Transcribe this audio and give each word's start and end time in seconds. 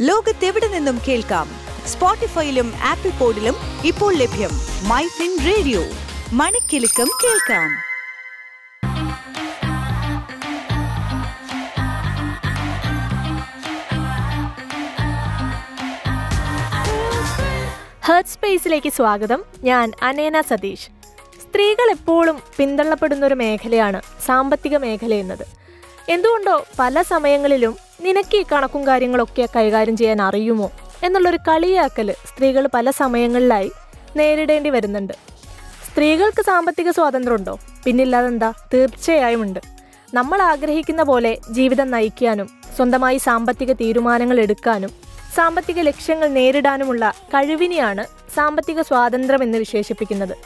ലോകത്തെവിടെ 0.00 0.68
നിന്നും 0.68 1.00
കേൾക്കാം? 1.08 1.48
സ്പോട്ടിഫൈയിലും 1.86 2.72
ആപ്പിൾ 2.82 3.10
പോഡിലും 3.10 3.56
ഇപ്പോൾ 3.84 4.14
ലഭ്യം 4.14 4.50
മൈ 4.88 5.06
ഫിൻ 5.06 5.38
റേഡിയോ. 5.46 5.80
മണിക്കെലക്കം 6.32 7.08
കേൾക്കാം. 7.24 7.68
ഹേർട്ട് 18.06 18.30
സ്പേസിലേക്ക് 18.30 18.92
സ്വാഗതം. 18.92 19.44
ഞാൻ 19.64 19.92
അനേന 20.02 20.40
സതീഷ്. 20.40 20.88
സ്ത്രീകൾ 21.42 21.90
എപ്പോഴും 21.90 22.42
പിന്തള്ളപ്പെടുന്ന 22.56 23.26
ഒരു 23.26 23.34
മേഖലയാണ് 23.34 24.02
സാമ്പത്തിക 24.26 24.76
മേഖല 24.76 25.14
എന്നത് 25.14 25.46
എന്തുകൊണ്ടോ 26.08 26.64
പല 26.78 27.02
സമയങ്ങളിലും 27.02 27.87
നിനക്ക് 28.00 28.36
ഈ 28.36 28.44
കണക്കും 28.52 28.86
കാര്യങ്ങളൊക്കെ 28.86 29.48
കൈകാര്യം 29.56 29.96
ചെയ്യാൻ 29.96 30.22
അറിയുമോ? 30.22 30.70
എന്നുള്ളൊരു 31.02 31.36
കളിയാക്കൽ 31.36 32.12
സ്ത്രീകൾ 32.12 32.68
പല 32.74 32.90
സമയങ്ങളിലായി 32.90 33.72
നേരിടേണ്ടി 34.16 34.70
വരുന്നുണ്ട്. 34.70 35.12
സ്ത്രീകൾക്ക് 35.90 36.42
സാമ്പത്തിക 36.42 36.90
സ്വാതന്ത്ര്യം 36.90 37.36
ഉണ്ടോ 37.36 37.58
പിന്നില്ലാതെന്താ? 37.84 38.52
തീർച്ചയായും 38.74 39.42
ഉണ്ട്. 39.42 39.60
നമ്മൾ 40.14 40.42
ആഗ്രഹിക്കുന്ന 40.42 41.02
പോലെ 41.02 41.38
ജീവിതം 41.50 41.90
നയിക്കാനും 41.90 42.48
സ്വന്തമായി 42.76 43.18
സാമ്പത്തിക 43.18 43.72
തീരുമാനങ്ങൾ 43.72 44.40
എടുക്കാനും 44.40 44.90
സാമ്പത്തിക 45.34 45.80
ലക്ഷ്യങ്ങൾ 45.80 46.28
നേരിടാനുമുള്ള 46.28 47.12
കഴിവിനെയാണ് 47.26 48.06
സാമ്പത്തിക 48.34 48.80
സ്വാതന്ത്ര്യം 48.80 49.42
എന്ന് 49.42 49.58
വിശേഷിപ്പിക്കുന്നത്. 49.58 50.36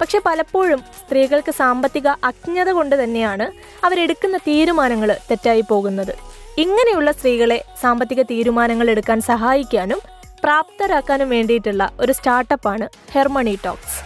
പക്ഷെ 0.00 0.20
പലപ്പോഴും 0.26 0.78
സ്ത്രീകൾക്ക് 0.78 1.52
സാമ്പത്തിക 1.52 2.08
അജ്ഞത 2.08 2.68
കൊണ്ട് 2.68 3.04
തന്നെയാണ് 3.04 3.52
അവരെടുക്കുന്ന 3.86 4.36
തീരുമാനങ്ങൾ 4.36 5.16
തെറ്റായി 5.30 5.60
പോകുന്നത്. 5.60 6.27
ഇങ്ങനെയുള്ള 6.62 7.10
സ്ത്രീകളെ 7.12 7.56
സാമ്പത്തിക 7.80 8.20
തീരുമാനങ്ങൾ 8.30 8.86
എടുക്കാൻ 8.92 9.18
സഹായിക്കാനും 9.20 10.00
പ്രാപ്തരാക്കാനും 10.44 11.28
വേണ്ടിയിട്ടുള്ള 11.34 11.82
ഒരു 12.00 12.12
സ്റ്റാർട്ടപ്പാണ് 12.12 12.86
ഹെർമണി 13.14 13.54
ടോക്സ്. 13.64 13.98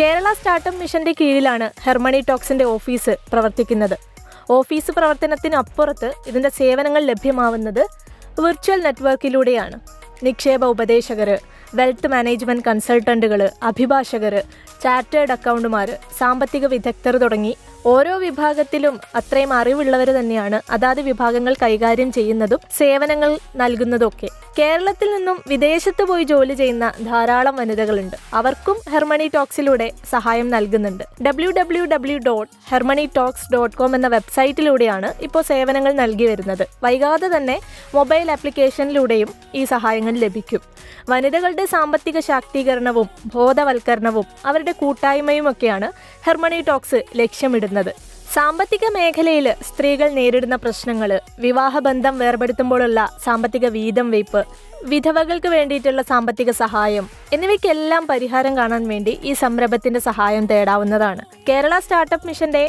കേരള 0.00 0.28
സ്റ്റാർട്ടപ്പ് 0.32 0.80
മിഷന്റെ 0.80 1.12
കീഴിലാണ് 1.20 1.66
ഹെർമണി 1.84 2.20
ടോക്സിന്റെ 2.28 2.64
ഓഫീസ് 2.64 3.16
പ്രവർത്തിക്കുന്നത്. 3.32 3.96
ഓഫീസ് 4.50 4.90
പ്രവർത്തനത്തിനപ്പുറത്ത് 4.90 6.12
ഇതിന്റെ 6.26 6.48
സേവനങ്ങൾ 6.60 7.02
ലഭ്യമാവുന്നത് 7.10 7.82
വിർച്വൽ 8.40 8.80
നെറ്റ്വർക്കിലൂടെയാണ് 8.82 9.78
നിക്ഷേപ 10.26 10.64
ഉപദേശകർ 10.64 11.30
വെൽത്ത് 11.74 12.06
മാനേജ്മെന്റ് 12.06 12.64
കൺസൾട്ടന്റുകൾ 12.66 13.50
അഭിഭാഷകർ 13.62 14.34
ചാർട്ടേഡ് 14.82 15.32
അക്കൗണ്ടുമാർ 15.32 15.88
സാമ്പത്തിക 16.18 16.66
വിദഗ്ധർ 16.66 17.16
തുടങ്ങി 17.16 17.56
ഓരോ 17.86 18.18
വിഭാഗത്തിലും 18.18 19.00
അത്രയും 19.14 19.52
അറിവുള്ളവർ 19.52 20.08
തന്നെയാണ്. 20.08 20.60
അതാത് 20.70 21.00
വിഭാഗങ്ങൾ 21.00 21.54
കൈകാര്യം 21.62 22.12
ചെയ്യുന്നതും 22.12 22.60
സേവനങ്ങൾ 22.78 23.38
നൽകുന്നതൊക്കെ. 23.56 24.28
കേരളത്തിൽ 24.58 25.16
നിന്നും 25.16 25.42
വിദേശത്ത് 25.48 26.04
പോയി 26.04 26.24
ജോലി 26.24 26.54
ചെയ്യുന്ന 26.54 26.92
ധാരാളം 27.02 27.56
വനിതകളുണ്ട്. 27.56 28.16
അവർക്കും 28.34 28.76
ഹെർമണി 28.92 29.30
ടോക്സിലൂടെ 29.34 29.92
സഹായം 30.10 30.50
നൽകുന്നുണ്ട്. 30.50 31.04
W 31.22 31.50
W 31.50 31.84
W 31.84 32.18
dot 32.18 32.52
Harmony 32.70 33.08
Talks 33.16 33.52
dot 33.52 33.76
com 33.76 33.94
എന്ന 33.94 34.08
വെബ്സൈറ്റിലൂടെയാണ് 34.08 35.12
ഇപ്പോൾ 35.22 35.42
സേവനങ്ങൾ 35.42 35.92
നൽകി 35.92 36.24
വരുന്നത്. 36.24 36.68
വൈകാതെ 36.82 37.30
തന്നെ 37.36 37.60
മൊബൈൽ 37.94 38.30
ആപ്ലിക്കേഷനിലൂടെയും 38.30 39.28
ഈ 39.54 39.64
സഹായങ്ങൾ 39.64 40.12
ലഭിക്കും. 40.12 40.60
വനിതകളുടെ 41.08 41.66
സാമ്പത്തിക 41.66 42.18
ശാക്തീകരണവും 42.20 43.08
ബോധവൽക്കരണവും 43.34 44.24
അവരുടെ 44.46 44.72
കൂട്ടായ്മയുമൊക്കെയാണ് 44.72 45.92
ഹെർമണി 46.26 46.60
ടോക്സ് 46.60 47.02
ലക്ഷ്യമിടുന്നത്. 47.16 48.11
സാമ്പത്തിക 48.34 48.84
മേഖലയിൽ 48.94 49.46
സ്ത്രീകൾ 49.68 50.08
നേരിടുന്ന 50.18 50.56
പ്രശ്നങ്ങൾ 50.56 51.10
വിവാഹബന്ധം 51.44 52.14
വേർപെടുത്തുമ്പോഴുള്ള 52.18 53.00
സാമ്പത്തിക 53.24 53.66
വീതം 53.66 54.06
വെയ്പ്പ് 54.10 54.42
വിധവകൾക്ക് 54.92 55.48
വേണ്ടിയിട്ടുള്ള 55.48 56.02
സാമ്പത്തിക 56.02 56.50
സഹായം 56.60 57.04
എന്നിവയ്ക്കെല്ലാം 57.32 58.06
പരിഹാരം 58.06 58.56
കാണാൻ 58.56 58.88
വേണ്ടി 58.92 59.14
ഈ 59.22 59.32
സംരംഭത്തിന്റെ 59.42 60.00
സഹായം 60.00 60.46
തേടാവുന്നതാണ്. 60.46 61.22
കേരള 61.48 61.74
സ്റ്റാർട്ടപ്പ് 61.78 62.26
മിഷന്റെ 62.26 62.64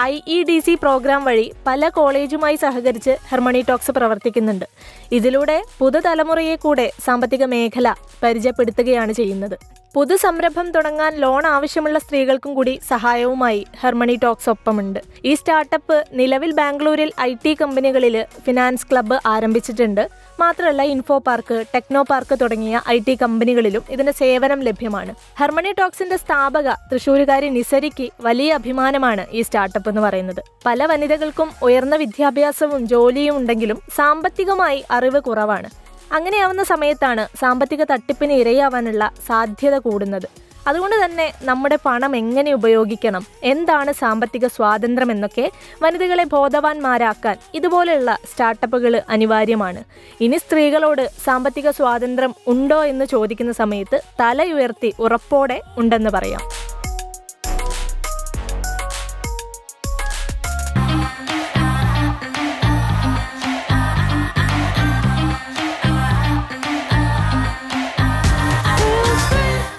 I 0.00 0.20
E 0.28 0.38
D 0.42 0.58
C 0.60 0.74
program 0.74 1.22
വഴി 1.24 1.46
പല 1.66 1.88
കോളേജുമായി 1.88 2.56
സഹകരിച്ച് 2.56 3.16
ഹെർമണി 3.30 3.62
ടോക്സ് 3.68 3.90
പ്രവർത്തിക്കുന്നുണ്ട്. 3.90 4.66
ഇതിലൂടെ 5.12 5.58
പുതുതലമുറയെ 5.78 6.56
കൂടെ 6.56 6.88
സാമ്പത്തിക 7.06 7.44
മേഖല 7.44 7.94
പരിചയപ്പെടുത്തുകയാണ് 8.22 9.12
ചെയ്യുന്നത്. 9.12 9.58
പുതു 9.96 10.16
സംരംഭം 10.22 10.66
തുടങ്ങാൻ 10.72 11.12
ലോൺ 11.22 11.44
ആവശ്യമുള്ള 11.46 11.98
സ്ത്രീകൾക്കും 11.98 12.54
കൂടി 12.54 12.72
സഹായവുമായി 12.88 13.60
ഹെർമണി 13.82 14.16
ടോക്സ് 14.22 14.50
ഒപ്പമുണ്ട്. 14.52 14.98
ഈ 15.24 15.32
സ്റ്റാർട്ടപ്പ് 15.40 15.96
നിലവിൽ 16.18 16.50
ബാംഗ്ലൂരിൽ 16.58 17.10
ഐ 17.20 17.34
ടി 17.44 17.52
കമ്പനികളിൽ 17.60 18.16
ഫിനാൻസ് 18.46 18.86
ക്ലബ്ബ് 18.90 19.18
ആരംഭിച്ചിട്ടുണ്ട്. 19.26 20.02
മാത്രമല്ല 20.40 20.82
ഇൻഫോ 20.94 21.16
പാർക്ക് 21.28 21.56
ടെക്നോ 21.74 22.02
പാർക്ക് 22.10 22.36
തുടങ്ങിയ 22.42 22.82
ഐ 22.88 22.98
ടി 23.06 23.14
കമ്പനികളിലും 23.22 23.84
ഇതിന്റെ 23.90 24.14
സേവനം 24.20 24.60
ലഭ്യമാണ്. 24.68 25.14
ഹെർമണി 25.40 25.72
ടോക്സിന്റെ 25.80 26.18
സ്ഥാപക 26.24 26.76
തൃശൂരുകാരി 26.92 27.48
നിസരിക്ക് 27.56 28.08
വലിയ 28.28 28.52
അഭിമാനമാണ് 28.60 29.26
ഈ 29.32 29.42
സ്റ്റാർട്ടപ്പ് 29.42 29.88
എന്ന് 29.88 30.04
പറയുന്നത്. 30.08 30.42
പല 30.66 30.86
വനിതകൾക്കും 30.92 31.50
ഉയർന്ന 31.62 31.96
വിദ്യാഭ്യാസവും 31.96 32.86
ജോലിയും 32.94 33.36
ഉണ്ടെങ്കിലും 33.36 33.80
സാമ്പത്തികമായി 33.96 34.84
അറിവ് 34.90 35.22
കുറവാണ്. 35.30 35.70
അങ്ങനെയാവുന്ന 36.12 36.62
സമയത്താണ് 36.62 37.28
സാമ്പത്തിക 37.40 37.84
തട്ടിപ്പിന് 37.84 38.32
ഇരയാവാനുള്ള 38.32 39.12
സാധ്യത 39.26 39.78
കൂടുന്നത്. 39.78 40.28
അതുകൊണ്ട് 40.66 40.96
തന്നെ 41.04 41.32
നമ്മുടെ 41.42 41.78
പണം 41.84 42.16
എങ്ങനെ 42.16 42.54
ഉപയോഗിക്കണം 42.54 43.26
എന്താണ് 43.42 43.92
സാമ്പത്തിക 43.92 44.46
സ്വാതന്ത്ര്യം 44.46 45.10
എന്നൊക്കെ 45.10 45.50
വനിതകളെ 45.82 46.24
ബോധവാന്മാരാക്കാൻ 46.24 47.36
ഇതുപോലെയുള്ള 47.54 48.18
സ്റ്റാർട്ടപ്പുകൾ 48.30 49.02
അനിവാര്യമാണ്. 49.08 49.82
ഇനി 50.20 50.36
സ്ത്രീകളോട് 50.36 51.10
സാമ്പത്തിക 51.24 51.70
സ്വാതന്ത്ര്യം 51.70 52.34
ഉണ്ടോ 52.46 52.84
എന്ന് 52.84 53.04
ചോദിക്കുന്ന 53.04 53.52
സമയത്ത് 53.52 54.00
തലയുയർത്തി 54.20 54.94
ഉറപ്പോടെ 54.98 55.60
ഉണ്ടെന്ന് 55.76 56.10
പറയാം. 56.10 56.40